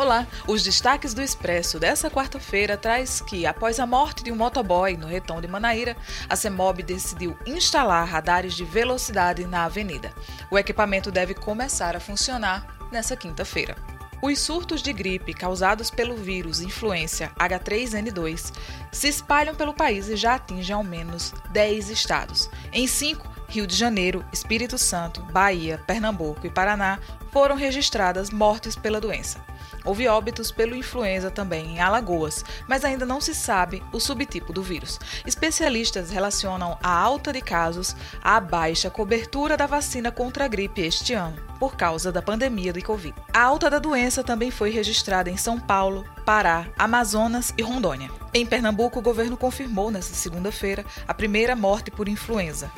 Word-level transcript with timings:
Olá, 0.00 0.26
os 0.46 0.62
destaques 0.62 1.12
do 1.12 1.20
Expresso 1.20 1.78
dessa 1.78 2.10
quarta-feira 2.10 2.74
traz 2.74 3.20
que, 3.20 3.44
após 3.44 3.78
a 3.78 3.84
morte 3.84 4.24
de 4.24 4.32
um 4.32 4.34
motoboy 4.34 4.96
no 4.96 5.06
retão 5.06 5.42
de 5.42 5.46
Manaíra, 5.46 5.94
a 6.26 6.34
CEMOB 6.34 6.82
decidiu 6.82 7.36
instalar 7.44 8.08
radares 8.08 8.54
de 8.54 8.64
velocidade 8.64 9.44
na 9.44 9.64
avenida. 9.64 10.10
O 10.50 10.58
equipamento 10.58 11.12
deve 11.12 11.34
começar 11.34 11.94
a 11.94 12.00
funcionar 12.00 12.78
nessa 12.90 13.14
quinta-feira. 13.14 13.76
Os 14.22 14.38
surtos 14.38 14.82
de 14.82 14.90
gripe 14.90 15.34
causados 15.34 15.90
pelo 15.90 16.16
vírus 16.16 16.62
influência 16.62 17.30
H3N2 17.38 18.52
se 18.90 19.08
espalham 19.08 19.54
pelo 19.54 19.74
país 19.74 20.08
e 20.08 20.16
já 20.16 20.36
atingem 20.36 20.74
ao 20.74 20.82
menos 20.82 21.34
10 21.50 21.90
estados. 21.90 22.48
Em 22.72 22.86
cinco, 22.86 23.29
Rio 23.50 23.66
de 23.66 23.74
Janeiro, 23.74 24.24
Espírito 24.32 24.78
Santo, 24.78 25.20
Bahia, 25.22 25.82
Pernambuco 25.84 26.46
e 26.46 26.50
Paraná, 26.50 27.00
foram 27.32 27.56
registradas 27.56 28.30
mortes 28.30 28.76
pela 28.76 29.00
doença. 29.00 29.44
Houve 29.84 30.06
óbitos 30.06 30.52
pelo 30.52 30.76
influenza 30.76 31.32
também 31.32 31.74
em 31.74 31.80
Alagoas, 31.80 32.44
mas 32.68 32.84
ainda 32.84 33.04
não 33.04 33.20
se 33.20 33.34
sabe 33.34 33.82
o 33.92 33.98
subtipo 33.98 34.52
do 34.52 34.62
vírus. 34.62 35.00
Especialistas 35.26 36.10
relacionam 36.10 36.78
a 36.80 36.90
alta 36.90 37.32
de 37.32 37.40
casos 37.40 37.96
à 38.22 38.38
baixa 38.38 38.88
cobertura 38.88 39.56
da 39.56 39.66
vacina 39.66 40.12
contra 40.12 40.44
a 40.44 40.48
gripe 40.48 40.82
este 40.82 41.12
ano, 41.14 41.42
por 41.58 41.74
causa 41.74 42.12
da 42.12 42.22
pandemia 42.22 42.72
de 42.72 42.82
Covid. 42.82 43.14
A 43.32 43.42
alta 43.42 43.68
da 43.68 43.80
doença 43.80 44.22
também 44.22 44.52
foi 44.52 44.70
registrada 44.70 45.28
em 45.28 45.36
São 45.36 45.58
Paulo, 45.58 46.04
Pará, 46.24 46.68
Amazonas 46.78 47.52
e 47.58 47.62
Rondônia. 47.62 48.12
Em 48.32 48.46
Pernambuco, 48.46 49.00
o 49.00 49.02
governo 49.02 49.36
confirmou 49.36 49.90
nesta 49.90 50.14
segunda-feira 50.14 50.84
a 51.08 51.12
primeira 51.12 51.56
morte 51.56 51.90
por 51.90 52.08
influenza. 52.08 52.70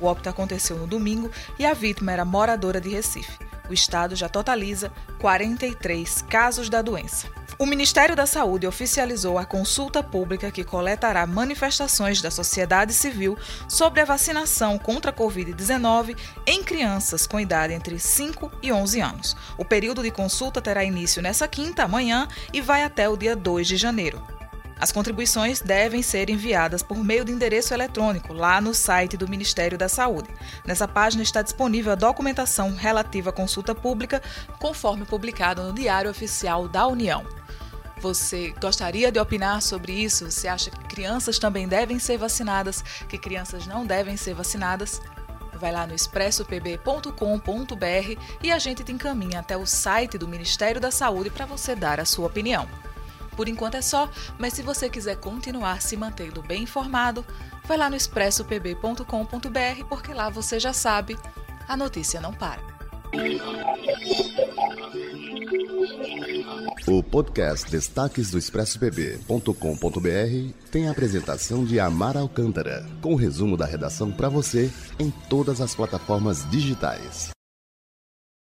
O 0.00 0.06
óbito 0.06 0.28
aconteceu 0.28 0.76
no 0.76 0.86
domingo 0.86 1.30
e 1.58 1.66
a 1.66 1.74
vítima 1.74 2.12
era 2.12 2.24
moradora 2.24 2.80
de 2.80 2.88
Recife 2.88 3.50
o 3.70 3.74
estado 3.74 4.16
já 4.16 4.28
totaliza 4.28 4.92
43 5.20 6.22
casos 6.22 6.68
da 6.68 6.82
doença. 6.82 7.28
O 7.58 7.66
Ministério 7.66 8.16
da 8.16 8.26
Saúde 8.26 8.66
oficializou 8.66 9.38
a 9.38 9.44
consulta 9.44 10.02
pública 10.02 10.50
que 10.50 10.64
coletará 10.64 11.26
manifestações 11.26 12.20
da 12.20 12.30
sociedade 12.30 12.92
civil 12.92 13.38
sobre 13.68 14.00
a 14.00 14.04
vacinação 14.04 14.78
contra 14.78 15.10
a 15.10 15.14
Covid-19 15.14 16.16
em 16.46 16.64
crianças 16.64 17.26
com 17.26 17.38
idade 17.38 17.74
entre 17.74 17.98
5 17.98 18.50
e 18.62 18.72
11 18.72 19.00
anos. 19.00 19.36
O 19.58 19.64
período 19.64 20.02
de 20.02 20.10
consulta 20.10 20.60
terá 20.60 20.82
início 20.82 21.22
nesta 21.22 21.46
quinta, 21.46 21.84
amanhã, 21.84 22.26
e 22.52 22.60
vai 22.60 22.82
até 22.82 23.08
o 23.08 23.16
dia 23.16 23.36
2 23.36 23.68
de 23.68 23.76
janeiro. 23.76 24.39
As 24.80 24.90
contribuições 24.90 25.60
devem 25.60 26.00
ser 26.00 26.30
enviadas 26.30 26.82
por 26.82 26.96
meio 27.04 27.22
de 27.22 27.30
endereço 27.30 27.74
eletrônico 27.74 28.32
lá 28.32 28.62
no 28.62 28.72
site 28.72 29.14
do 29.14 29.28
Ministério 29.28 29.76
da 29.76 29.90
Saúde. 29.90 30.30
Nessa 30.64 30.88
página 30.88 31.22
está 31.22 31.42
disponível 31.42 31.92
a 31.92 31.96
documentação 31.96 32.74
relativa 32.74 33.28
à 33.28 33.32
consulta 33.32 33.74
pública, 33.74 34.22
conforme 34.58 35.04
publicado 35.04 35.62
no 35.62 35.74
Diário 35.74 36.10
Oficial 36.10 36.66
da 36.66 36.86
União. 36.86 37.26
Você 37.98 38.54
gostaria 38.58 39.12
de 39.12 39.20
opinar 39.20 39.60
sobre 39.60 39.92
isso? 39.92 40.30
Você 40.30 40.48
acha 40.48 40.70
que 40.70 40.82
crianças 40.84 41.38
também 41.38 41.68
devem 41.68 41.98
ser 41.98 42.16
vacinadas, 42.16 42.82
que 43.06 43.18
crianças 43.18 43.66
não 43.66 43.84
devem 43.84 44.16
ser 44.16 44.32
vacinadas? 44.32 45.02
Vai 45.52 45.72
lá 45.72 45.86
no 45.86 45.94
expressopb.com.br 45.94 48.20
e 48.42 48.50
a 48.50 48.58
gente 48.58 48.82
te 48.82 48.92
encaminha 48.92 49.40
até 49.40 49.58
o 49.58 49.66
site 49.66 50.16
do 50.16 50.26
Ministério 50.26 50.80
da 50.80 50.90
Saúde 50.90 51.28
para 51.28 51.44
você 51.44 51.76
dar 51.76 52.00
a 52.00 52.06
sua 52.06 52.28
opinião. 52.28 52.66
Por 53.36 53.48
enquanto 53.48 53.76
é 53.76 53.82
só, 53.82 54.10
mas 54.38 54.54
se 54.54 54.62
você 54.62 54.88
quiser 54.88 55.16
continuar 55.16 55.82
se 55.82 55.96
mantendo 55.96 56.42
bem 56.42 56.64
informado, 56.64 57.24
vai 57.64 57.76
lá 57.76 57.88
no 57.88 57.96
expressopb.com.br 57.96 59.84
porque 59.88 60.12
lá 60.12 60.28
você 60.28 60.58
já 60.58 60.72
sabe, 60.72 61.16
a 61.68 61.76
notícia 61.76 62.20
não 62.20 62.32
para. 62.32 62.60
O 66.86 67.02
podcast 67.02 67.70
Destaques 67.70 68.30
do 68.30 68.38
ExpressoPB.com.br 68.38 70.54
tem 70.70 70.88
a 70.88 70.92
apresentação 70.92 71.64
de 71.64 71.80
Amara 71.80 72.20
Alcântara, 72.20 72.86
com 73.00 73.12
o 73.12 73.16
resumo 73.16 73.56
da 73.56 73.66
redação 73.66 74.12
para 74.12 74.28
você 74.28 74.70
em 74.98 75.10
todas 75.28 75.60
as 75.60 75.74
plataformas 75.74 76.48
digitais. 76.50 77.30